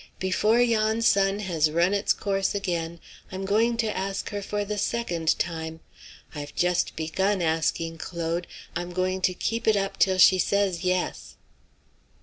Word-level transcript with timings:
Before 0.19 0.59
yon 0.59 1.03
sun 1.03 1.41
has 1.41 1.69
run 1.69 1.93
its 1.93 2.11
course 2.11 2.55
again, 2.55 2.99
I'm 3.31 3.45
going 3.45 3.77
to 3.77 3.95
ask 3.95 4.29
her 4.31 4.41
for 4.41 4.65
the 4.65 4.79
second 4.79 5.37
time. 5.37 5.79
I've 6.33 6.55
just 6.55 6.95
begun 6.95 7.39
asking, 7.39 7.99
Claude; 7.99 8.47
I'm 8.75 8.93
going 8.93 9.21
to 9.21 9.35
keep 9.35 9.67
it 9.67 9.77
up 9.77 9.97
till 9.99 10.17
she 10.17 10.39
says 10.39 10.83
yes." 10.83 11.35